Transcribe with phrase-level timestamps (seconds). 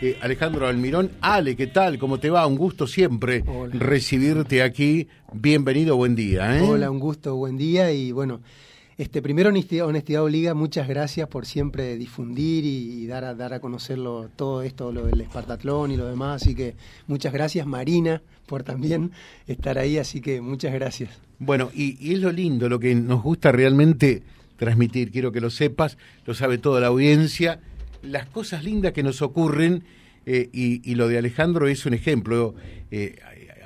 [0.00, 1.10] eh, Alejandro Almirón.
[1.20, 1.98] Ale, ¿qué tal?
[1.98, 2.46] ¿Cómo te va?
[2.46, 5.08] Un gusto siempre recibirte aquí.
[5.32, 6.56] Bienvenido, buen día.
[6.56, 6.62] ¿eh?
[6.62, 7.92] Hola, un gusto, buen día.
[7.92, 8.40] Y bueno,
[8.96, 13.60] este, primero Honestidad, Honestidad Obliga, muchas gracias por siempre difundir y, dar, a, dar a
[13.60, 16.42] conocerlo todo esto, lo del Espartatlón y lo demás.
[16.42, 16.76] Así que
[17.06, 19.12] muchas gracias, Marina, por también
[19.46, 19.98] estar ahí.
[19.98, 21.10] Así que muchas gracias.
[21.38, 24.22] Bueno, y, y es lo lindo, lo que nos gusta realmente
[24.56, 25.96] transmitir, quiero que lo sepas,
[26.26, 27.60] lo sabe toda la audiencia
[28.02, 29.84] las cosas lindas que nos ocurren
[30.26, 32.54] eh, y, lo de Alejandro es un ejemplo
[32.90, 33.18] eh,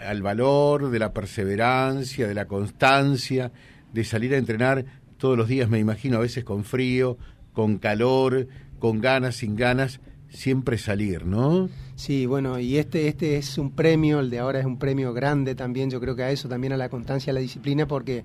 [0.06, 3.52] al valor de la perseverancia, de la constancia,
[3.92, 4.84] de salir a entrenar
[5.18, 7.18] todos los días, me imagino, a veces con frío,
[7.52, 11.68] con calor, con ganas, sin ganas, siempre salir, ¿no?
[11.96, 15.54] Sí, bueno, y este, este es un premio, el de ahora es un premio grande
[15.54, 18.24] también, yo creo que a eso, también a la constancia, a la disciplina, porque,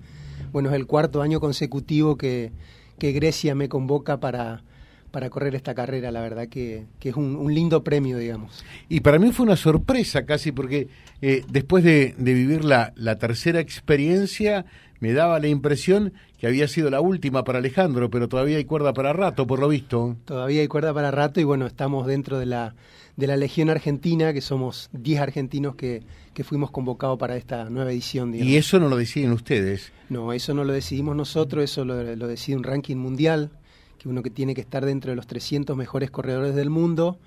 [0.52, 2.52] bueno, es el cuarto año consecutivo que,
[2.98, 4.64] que Grecia me convoca para,
[5.12, 8.64] para correr esta carrera, la verdad que, es un, lindo premio, digamos.
[8.88, 10.88] Y para mí fue una sorpresa casi, porque
[11.22, 14.66] eh, después de, vivir la, tercera experiencia,
[15.00, 18.94] me daba la impresión que había sido la última para Alejandro, pero todavía hay cuerda
[18.94, 20.16] para rato, por lo visto.
[20.26, 22.76] Todavía hay cuerda para rato y bueno, estamos dentro de la,
[23.18, 26.04] de la Legión Argentina, que somos 10 argentinos que,
[26.34, 28.34] que fuimos convocados para esta nueva edición.
[28.36, 29.92] ¿Y eso no lo deciden ustedes?
[30.10, 33.52] No, eso no lo decidimos nosotros, eso lo, lo decide un ranking mundial
[34.00, 37.20] que uno que tiene que estar dentro de los 300 mejores corredores del mundo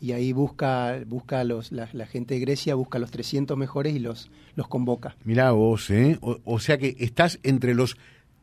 [0.00, 4.30] y ahí busca, busca los, la, gente de Grecia busca los 300 mejores y los,
[4.56, 5.16] los convoca.
[5.24, 6.18] Mirá vos, ¿eh?
[6.20, 7.96] O, sea que estás entre los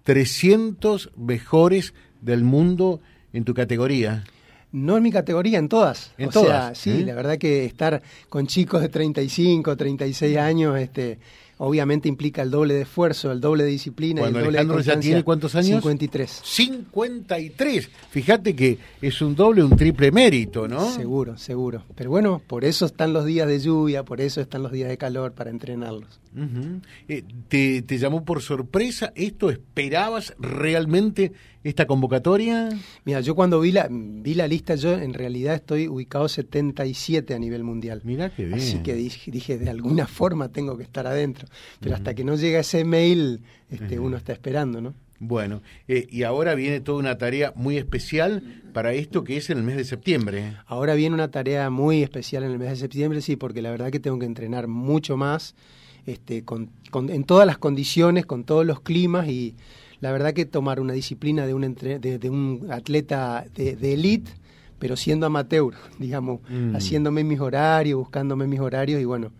[0.04, 3.02] 300 mejores del mundo
[3.34, 4.24] en tu categoría.
[4.72, 6.14] No en mi categoría, en todas.
[6.18, 6.78] En todas.
[6.78, 7.06] sí, ¿eh?
[7.06, 11.20] la verdad que estar con chicos de 35, 36 años, este,
[11.60, 14.22] obviamente implica el doble de esfuerzo, el doble de disciplina.
[14.22, 15.82] Cuando el doble Alejandro ya tiene cuántos años?
[15.82, 16.42] 53.
[16.44, 17.90] 53.
[18.10, 20.90] Fíjate que es un doble, un triple mérito, ¿no?
[20.92, 21.84] Seguro, seguro.
[21.96, 24.98] Pero bueno, por eso están los días de lluvia, por eso están los días de
[24.98, 26.20] calor para entrenarlos.
[27.10, 29.50] Eh, ¿te, ¿Te llamó por sorpresa esto?
[29.50, 31.34] ¿Esperabas realmente
[31.64, 32.70] esta convocatoria?
[33.06, 37.40] Mira, yo cuando vi la, vi la lista, yo en realidad estoy ubicado 77 a
[37.40, 38.02] nivel mundial.
[38.04, 38.60] Mira qué bien.
[38.60, 41.48] Así que dije, de alguna forma tengo que estar adentro.
[41.80, 44.94] Pero hasta que no llega ese mail, este, uno está esperando, ¿no?
[45.20, 49.58] Bueno, eh, y ahora viene toda una tarea muy especial para esto que es en
[49.58, 50.56] el mes de septiembre.
[50.66, 53.92] Ahora viene una tarea muy especial en el mes de septiembre, sí, porque la verdad
[53.92, 55.56] que tengo que entrenar mucho más,
[56.06, 59.56] este, con, en todas las condiciones, con todos los climas y
[60.02, 64.32] la verdad que tomar una disciplina de un, entre, de, un atleta de, de elite,
[64.80, 66.76] pero siendo amateur, digamos, mm.
[66.76, 69.32] haciéndome mis horarios, buscándome mis horarios y bueno,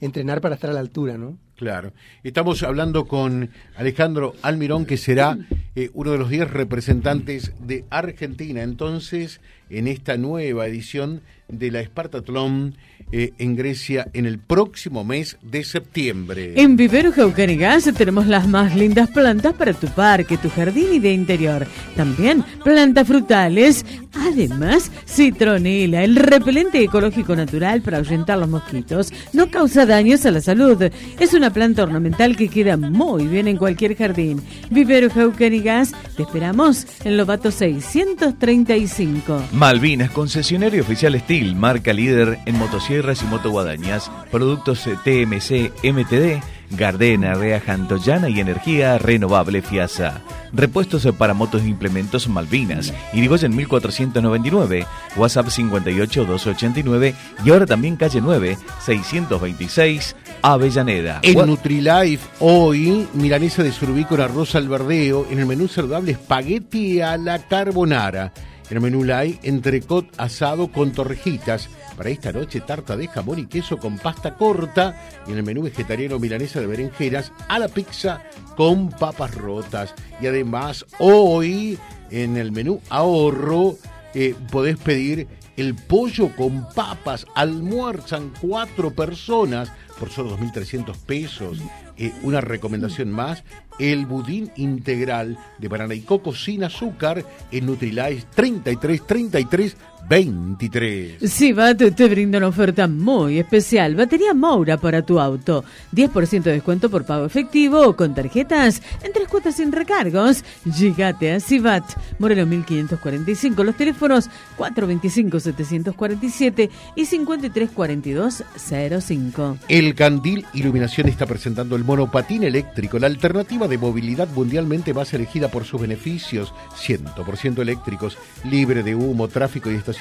[0.00, 1.38] entrenar para estar a la altura, ¿no?
[1.56, 1.92] Claro.
[2.24, 5.38] Estamos hablando con Alejandro Almirón, que será
[5.76, 9.40] eh, uno de los 10 representantes de Argentina, entonces,
[9.72, 12.76] en esta nueva edición de la Espartatlón
[13.14, 16.54] eh, en Grecia en el próximo mes de septiembre.
[16.56, 21.12] En Vivero Jaucanigas tenemos las más lindas plantas para tu parque, tu jardín y de
[21.12, 21.66] interior.
[21.94, 23.84] También plantas frutales.
[24.14, 30.40] Además, citronela, el repelente ecológico natural para ahuyentar los mosquitos, no causa daños a la
[30.40, 30.82] salud.
[31.18, 34.42] Es una planta ornamental que queda muy bien en cualquier jardín.
[34.70, 39.42] Vivero Jaucanigas, te esperamos en Lobato 635.
[39.62, 47.60] Malvinas, concesionario oficial Steel, marca líder en motosierra y motoguadañas, productos TMC MTD, Gardena, Rea
[47.60, 50.20] Jantoyana y energía renovable Fiasa.
[50.52, 54.84] Repuestos para motos e implementos Malvinas, Irigoyen 1499,
[55.14, 61.20] WhatsApp 58289 y ahora también calle 9, 626, Avellaneda.
[61.22, 67.00] En Nutrilite, hoy, milanesa de surubí con arroz al verdeo, en el menú saludable espagueti
[67.00, 68.32] a la carbonara.
[68.72, 73.44] En el menú light, entrecot asado con torrejitas para esta noche, tarta de jamón y
[73.44, 74.96] queso con pasta corta
[75.26, 78.22] y en el menú vegetariano milanesa de berenjenas a la pizza
[78.56, 79.94] con papas rotas.
[80.22, 81.78] Y además, hoy
[82.10, 83.76] en el menú ahorro
[84.14, 87.26] eh, podés pedir el pollo con papas.
[87.34, 91.58] Almuerzan cuatro personas por solo 2.300 pesos.
[91.96, 93.44] Eh, una recomendación más,
[93.78, 99.76] el budín integral de banana y coco sin azúcar en Nutrilite 3333
[100.08, 101.30] 23.
[101.30, 103.94] Sibat te brinda una oferta muy especial.
[103.94, 105.64] Batería Moura para tu auto.
[105.94, 110.44] 10% de descuento por pago efectivo o con tarjetas en tres cuotas sin recargos.
[110.64, 111.84] Llegate a Sibat.
[112.18, 113.64] Moreno 1545.
[113.64, 119.58] Los teléfonos 425-747 y 5342-05.
[119.68, 125.48] El Candil Iluminación está presentando el monopatín eléctrico, la alternativa de movilidad mundialmente más elegida
[125.48, 126.52] por sus beneficios.
[126.76, 129.91] 100% eléctricos, libre de humo, tráfico y estacionamiento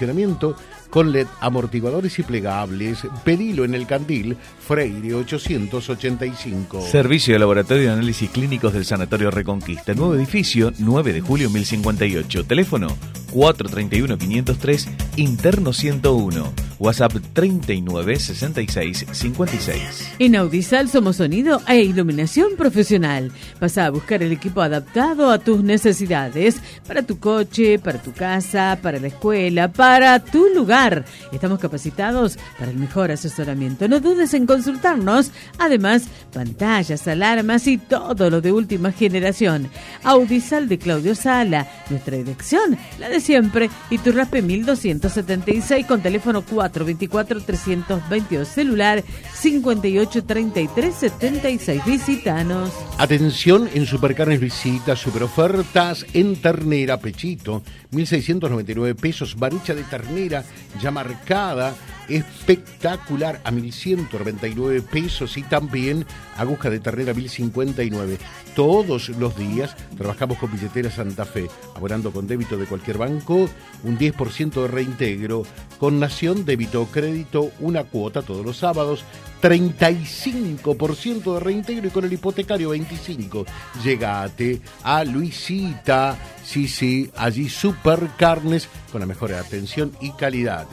[0.89, 2.99] con LED, amortiguadores y plegables.
[3.23, 6.81] Pedilo en el Candil, Freire 885.
[6.81, 9.93] Servicio de Laboratorio de Análisis Clínicos del Sanatorio Reconquista.
[9.93, 12.45] Nuevo edificio, 9 de julio 1058.
[12.45, 12.87] Teléfono
[13.31, 16.70] 431-503, interno 101.
[16.81, 20.13] WhatsApp 39 66 56.
[20.17, 23.31] En Audisal somos sonido e iluminación profesional.
[23.59, 28.79] Pasa a buscar el equipo adaptado a tus necesidades para tu coche, para tu casa,
[28.81, 31.05] para la escuela, para tu lugar.
[31.31, 33.87] Estamos capacitados para el mejor asesoramiento.
[33.87, 35.29] No dudes en consultarnos.
[35.59, 39.69] Además, pantallas, alarmas y todo lo de última generación.
[40.03, 41.67] Audisal de Claudio Sala.
[41.91, 43.69] Nuestra dirección, la de siempre.
[43.91, 46.41] Y tu RAPE 1276 con teléfono
[46.71, 48.45] 424-322.
[48.45, 49.03] Celular
[49.33, 51.85] 583376.
[51.85, 52.71] Visítanos.
[52.97, 60.45] Atención en Supercarnes Visita, super ofertas en ternera, pechito, 1.699 pesos, barucha de ternera
[60.81, 61.75] ya marcada,
[62.09, 66.05] espectacular a 1.199 pesos y también
[66.37, 68.17] aguja de ternera 1.059.
[68.55, 73.49] Todos los días trabajamos con billetera Santa Fe, abonando con débito de cualquier banco,
[73.83, 75.43] un 10% de reintegro,
[75.79, 79.05] con Nación débito o crédito, una cuota todos los sábados,
[79.41, 83.45] 35% de reintegro y con el hipotecario 25%.
[83.83, 90.67] Llegate a Luisita, sí, sí, allí super carnes con la mejor atención y calidad.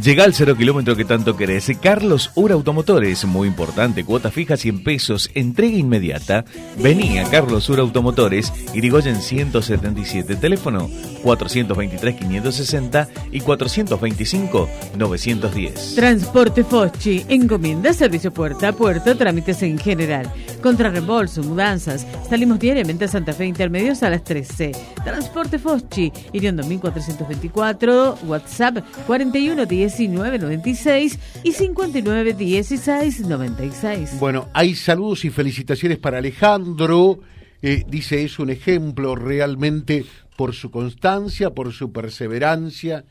[0.00, 1.70] Llega al cero kilómetro que tanto querés.
[1.80, 6.44] Carlos Ura Automotores, muy importante, cuota fija 100 pesos, entrega inmediata.
[6.78, 10.88] Vení a Carlos Ura Automotores, Irigoyen 177, teléfono
[11.22, 15.94] 423-560 y 425-910.
[15.94, 20.32] Transporte Foschi, encomienda, servicio puerta a puerta, trámites en general.
[20.62, 22.06] Contra reembolso, mudanzas.
[22.28, 24.72] Salimos diariamente a Santa Fe Intermedios a las 13.
[25.04, 34.20] Transporte Foschi, Iriondo 1424, WhatsApp 4110 1996 y 59 16 96.
[34.20, 37.20] Bueno, hay saludos y felicitaciones para Alejandro.
[37.60, 40.04] Eh, dice, es un ejemplo realmente
[40.36, 43.04] por su constancia, por su perseverancia.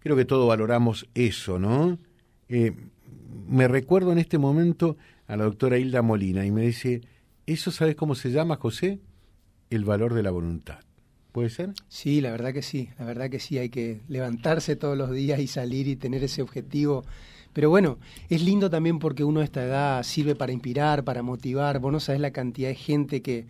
[0.00, 1.98] Creo que todos valoramos eso, ¿no?
[2.48, 2.72] Eh,
[3.48, 4.96] me recuerdo en este momento
[5.26, 7.02] a la doctora Hilda Molina y me dice,
[7.46, 9.00] ¿eso sabes cómo se llama, José?
[9.70, 10.78] El valor de la voluntad.
[11.36, 11.74] ¿Puede ser?
[11.88, 15.38] Sí, la verdad que sí, la verdad que sí, hay que levantarse todos los días
[15.38, 17.04] y salir y tener ese objetivo.
[17.52, 17.98] Pero bueno,
[18.30, 21.78] es lindo también porque uno a esta edad sirve para inspirar, para motivar.
[21.78, 23.44] Vos no sabés la cantidad de gente que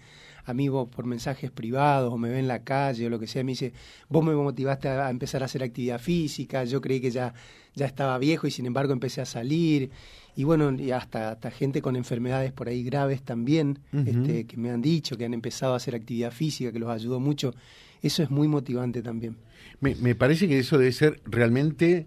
[0.46, 3.26] a mí vos por mensajes privados o me ve en la calle o lo que
[3.26, 3.72] sea, me dice,
[4.08, 7.34] vos me motivaste a empezar a hacer actividad física, yo creí que ya,
[7.74, 9.90] ya estaba viejo y sin embargo empecé a salir
[10.36, 14.70] y bueno, y hasta, hasta gente con enfermedades por ahí graves también, este, que me
[14.70, 17.54] han dicho que han empezado a hacer actividad física, que los ayudó mucho.
[18.02, 19.36] Eso es muy motivante también.
[19.80, 22.06] Me, me parece que eso debe ser realmente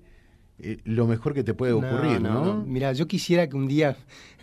[0.61, 2.63] eh, lo mejor que te puede ocurrir, ¿no?
[2.65, 3.95] Mira, yo quisiera que un día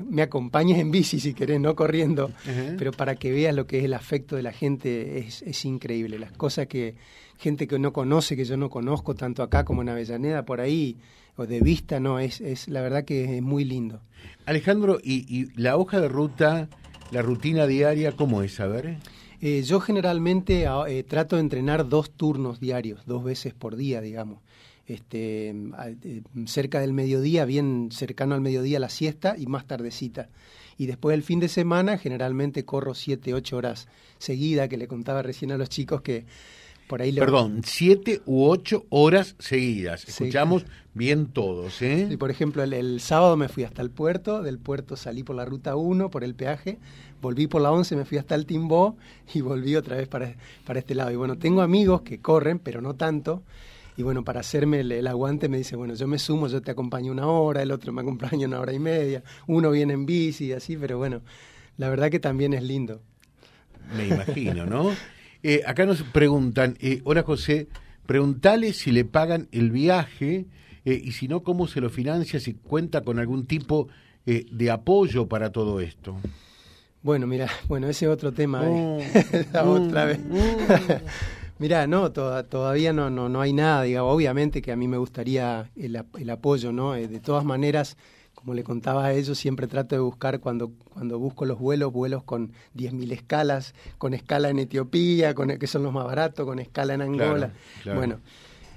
[0.08, 2.30] me acompañes en bici, si querés, no corriendo,
[2.78, 6.18] pero para que veas lo que es el afecto de la gente, es, es increíble.
[6.18, 6.94] Las cosas que
[7.38, 10.96] gente que no conoce, que yo no conozco, tanto acá como en Avellaneda, por ahí,
[11.36, 14.00] o de vista, no, es, es la verdad que es muy lindo.
[14.46, 16.68] Alejandro, ¿y, la hoja de ruta,
[17.10, 18.58] la rutina diaria, cómo es?
[18.60, 18.98] A ver.
[19.40, 24.00] Eh, yo generalmente ah, eh, trato de entrenar dos turnos diarios, dos veces por día,
[24.00, 24.38] digamos.
[24.86, 25.52] Este,
[26.46, 30.28] cerca del mediodía, bien cercano al mediodía la siesta y más tardecita.
[30.78, 35.22] Y después el fin de semana generalmente corro siete, ocho horas seguida, que le contaba
[35.22, 36.24] recién a los chicos que
[36.88, 40.08] Perdón, siete u ocho horas seguidas.
[40.08, 42.16] Escuchamos bien todos, ¿eh?
[42.18, 45.74] por ejemplo, el, sábado me fui hasta el puerto, del puerto salí por la ruta
[45.74, 46.78] 1, por el peaje,
[47.20, 48.96] volví por la 11, me fui hasta el Timbó
[49.34, 51.10] y volví otra vez para, para este lado.
[51.10, 53.42] Y bueno, tengo amigos que corren, pero no tanto.
[53.96, 57.12] Y bueno, para hacerme el, aguante me dice, bueno, yo me sumo, yo te acompaño
[57.12, 60.52] una hora, el otro me acompaña una hora y media, uno viene en bici y
[60.52, 61.22] así, pero bueno,
[61.78, 63.00] la verdad que también es lindo.
[63.96, 64.90] Me imagino, ¿no?
[65.42, 67.68] Eh, acá nos preguntan, eh, hola José,
[68.04, 70.46] preguntale si le pagan el viaje
[70.84, 73.88] eh, y si no, cómo se lo financia, si cuenta con algún tipo
[74.26, 76.16] de apoyo para todo esto.
[77.00, 78.98] Bueno, mira, bueno, ese otro tema, oh,
[79.64, 80.18] otra vez.
[80.18, 80.34] Mm,
[81.58, 85.70] Mira, no, todavía no, no, no hay nada, digamos, obviamente que a mí me gustaría
[85.74, 86.92] el, el apoyo, ¿no?
[86.92, 87.96] de todas maneras,
[88.34, 92.22] como le contaba a ellos, siempre trato de buscar cuando, cuando busco los vuelos, vuelos
[92.22, 96.94] con 10.000 escalas, con escala en Etiopía, con, que son los más baratos, con escala
[96.94, 97.52] en Angola.
[97.86, 98.20] Bueno,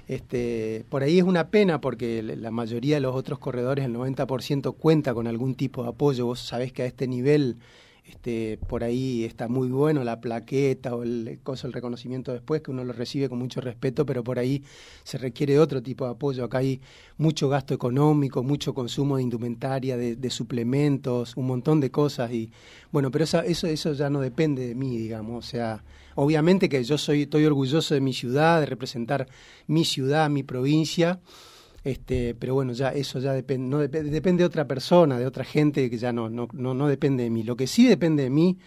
[0.08, 4.74] este, por ahí es una pena porque la mayoría de los otros corredores, el 90%,
[4.74, 6.26] cuenta con algún tipo de apoyo.
[6.26, 7.58] Vos sabés que a este nivel
[8.10, 12.72] este, por ahí está muy bueno la plaqueta o el, coso, el reconocimiento después, que
[12.72, 14.64] uno lo recibe con mucho respeto, pero por ahí
[15.04, 16.42] se requiere otro tipo de apoyo.
[16.42, 16.80] Acá hay
[17.18, 22.32] mucho gasto económico, mucho consumo de indumentaria, de, suplementos, un montón de cosas.
[22.32, 22.50] Y
[22.90, 25.46] bueno, pero eso, eso, eso ya no depende de mí, digamos.
[25.46, 25.84] O sea,
[26.16, 29.28] obviamente que yo soy, estoy orgulloso de mi ciudad, de representar
[29.68, 31.20] mi ciudad, mi provincia
[31.84, 35.88] este, pero bueno, ya eso ya depende, no depende de otra persona, de otra gente
[35.88, 37.42] que ya no, no, no, no depende de mí.
[37.42, 38.58] Lo que sí depende de mí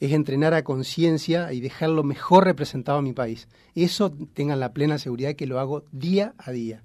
[0.00, 3.48] es entrenar a conciencia y dejarlo mejor representado a mi país.
[3.74, 6.82] Eso tengan la plena seguridad que lo hago día a día.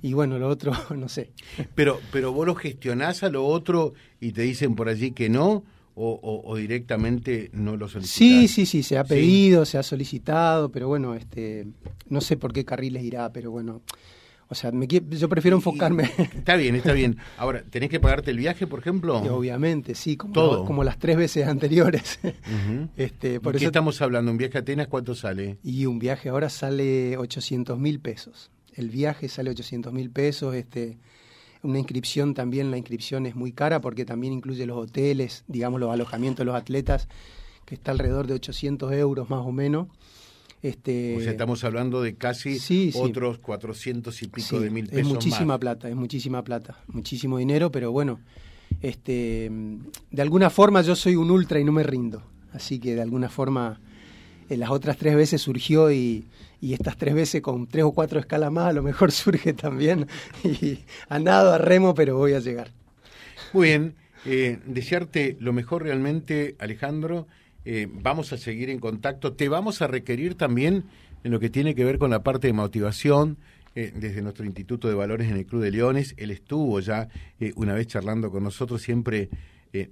[0.00, 1.32] Y bueno, lo otro, no sé.
[1.74, 5.64] Pero, pero vos lo gestionás a lo otro y te dicen por allí que no,
[5.94, 8.16] o, o, directamente no lo solicitás.
[8.16, 11.66] Sí, sí, sí, se ha pedido, se ha solicitado, pero bueno, este,
[12.08, 13.82] no sé por qué carriles irá, pero bueno,
[14.50, 16.10] o sea, me, yo prefiero enfocarme.
[16.18, 17.18] está bien, está bien.
[17.38, 19.16] Ahora, ¿tenés que pagarte el viaje, por ejemplo?
[19.18, 22.18] obviamente, sí, como, como las tres veces anteriores.
[22.96, 24.32] este, por qué estamos hablando?
[24.32, 25.58] ¿Un viaje a Atenas cuánto sale?
[25.62, 28.50] Y un viaje ahora sale 800 mil pesos.
[28.74, 30.56] El viaje sale 800 mil pesos.
[30.56, 30.98] Este,
[31.62, 35.92] una inscripción también, la inscripción es muy cara porque también incluye los hoteles, digamos, los
[35.92, 37.06] alojamientos de los atletas,
[37.66, 39.86] que está alrededor de 800 euros más o menos.
[40.62, 42.58] Este, o sea, estamos hablando de casi
[42.94, 45.00] otros 400 y pico de mil pesos.
[45.00, 48.20] Es muchísima plata, es muchísima plata, muchísimo dinero, pero bueno,
[48.82, 49.50] este,
[50.10, 52.22] de alguna forma yo soy un ultra y no me rindo.
[52.52, 53.80] Así que de alguna forma
[54.50, 56.26] en las otras tres veces surgió y,
[56.60, 60.08] y, estas tres veces con tres o cuatro escalas más a lo mejor surge también.
[60.44, 62.70] Y a nado, a remo, pero voy a llegar.
[63.52, 63.94] Muy bien,
[64.26, 67.26] eh, desearte lo mejor realmente, Alejandro.
[67.64, 69.32] Eh, vamos a seguir en contacto.
[69.34, 70.84] Te vamos a requerir también
[71.24, 73.38] en lo que tiene que ver con la parte de motivación.
[73.76, 77.52] Eh, desde nuestro Instituto de Valores en el Club de Leones, él estuvo ya eh,
[77.54, 79.28] una vez charlando con nosotros, siempre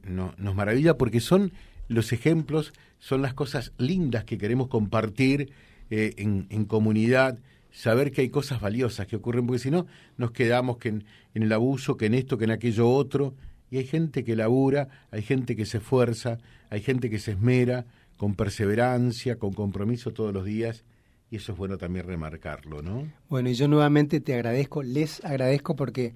[0.08, 1.52] nos maravilla porque son
[1.86, 5.52] los ejemplos, son las cosas lindas que queremos compartir
[5.88, 7.38] en, comunidad,
[7.70, 11.52] saber que hay cosas valiosas que ocurren, porque si no nos quedamos que en, el
[11.52, 13.34] abuso, que en esto, que en aquello otro,
[13.70, 16.38] y hay gente que labura, hay gente que se esfuerza,
[16.70, 20.84] hay gente que se esmera con perseverancia, con compromiso todos los días,
[21.30, 23.06] y eso es bueno también remarcarlo, ¿no?
[23.28, 26.14] Bueno, y yo nuevamente te agradezco, les agradezco porque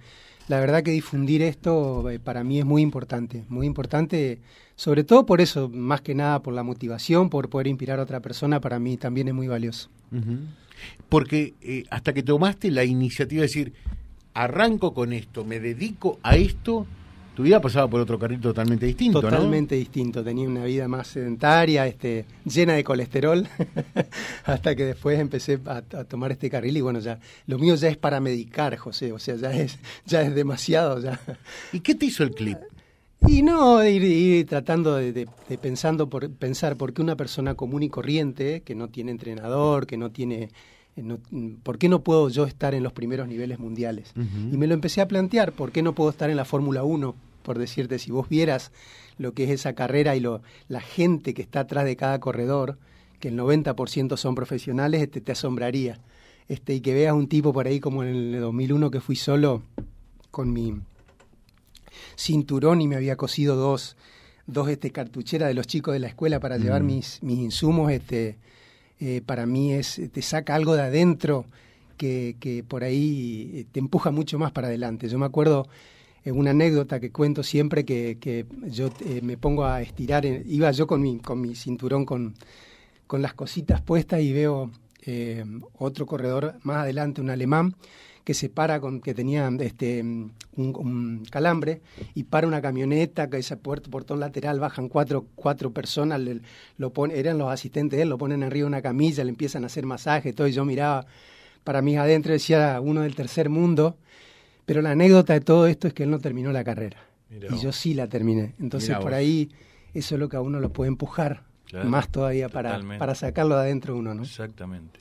[0.48, 4.40] la verdad que difundir esto eh, para mí es muy importante, muy importante,
[4.74, 8.20] sobre todo por eso, más que nada por la motivación, por poder inspirar a otra
[8.20, 9.90] persona, para mí también es muy valioso.
[11.08, 13.72] Porque eh, hasta que tomaste la iniciativa de decir,
[14.34, 16.86] arranco con esto, me dedico a esto,
[17.42, 20.22] tu vida pasaba por otro carril totalmente distinto, totalmente distinto.
[20.22, 23.48] Tenía una vida más sedentaria, este, llena de colesterol,
[24.44, 27.18] hasta que después empecé a, tomar este carril y bueno, ya
[27.48, 31.00] lo mío ya es para medicar, José, o sea, ya es, ya es demasiado.
[31.00, 31.18] ya.
[31.72, 32.58] ¿Y qué te hizo el clip?
[33.26, 35.28] Y no, ir, tratando de,
[35.60, 39.96] pensando por, pensar por qué una persona común y corriente, que no tiene entrenador, que
[39.96, 40.50] no tiene
[40.94, 41.18] eh,
[41.64, 44.12] ¿por qué no puedo yo estar en los primeros niveles mundiales?
[44.16, 47.31] Y me lo empecé a plantear, ¿por qué no puedo estar en la Fórmula 1?
[47.42, 48.72] Por decirte, si vos vieras
[49.18, 52.78] lo que es esa carrera y lo, la gente que está atrás de cada corredor,
[53.20, 56.00] que el 90% son profesionales, este, te asombraría.
[56.48, 59.62] Este, y que veas un tipo por ahí como en el 2001 que fui solo
[60.30, 60.74] con mi
[62.16, 63.96] cinturón y me había cosido dos,
[64.46, 68.38] dos este, cartucheras de los chicos de la escuela para llevar mis, mis insumos, este,
[69.00, 71.46] eh, para mí es, te saca algo de adentro
[71.96, 75.08] que, que, por ahí eh, te empuja mucho más para adelante.
[75.08, 75.68] Yo me acuerdo
[76.26, 80.86] una anécdota que cuento siempre que, que yo eh, me pongo a estirar, iba yo
[80.86, 82.34] con mi, con mi cinturón con,
[83.06, 84.70] con las cositas puestas y veo
[85.78, 87.74] otro corredor más adelante, un alemán,
[88.24, 91.80] que se para con que tenía este un, calambre
[92.14, 96.20] y para una camioneta que ese puerto, portón lateral bajan cuatro, cuatro personas
[96.76, 99.64] lo pone, eran los asistentes de él lo ponen arriba de una camilla le empiezan
[99.64, 101.06] a hacer masaje todo y yo miraba
[101.64, 103.96] para mí adentro decía uno del tercer mundo
[104.64, 106.98] pero la anécdota de todo esto es que él no terminó la carrera
[107.30, 109.50] y yo sí la terminé entonces por ahí
[109.94, 111.44] eso es lo que a uno lo puede empujar
[111.84, 115.00] más todavía para, para sacarlo de adentro uno no exactamente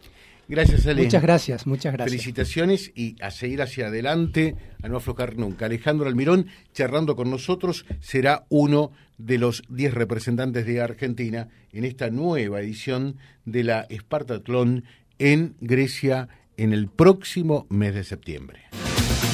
[0.52, 1.04] Gracias, Ale.
[1.04, 2.12] Muchas gracias, muchas gracias.
[2.12, 5.66] Felicitaciones y a seguir hacia adelante, a no aflojar nunca.
[5.66, 12.10] Alejandro Almirón, charlando con nosotros, será uno de los 10 representantes de Argentina en esta
[12.10, 13.16] nueva edición
[13.46, 14.84] de la Espartatlón
[15.20, 16.28] en Grecia
[16.58, 18.64] en el próximo mes de septiembre.